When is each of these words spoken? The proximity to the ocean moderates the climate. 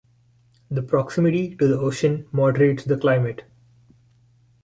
The 0.71 0.81
proximity 0.81 1.55
to 1.57 1.67
the 1.67 1.77
ocean 1.77 2.25
moderates 2.31 2.85
the 2.85 2.97
climate. 2.97 3.43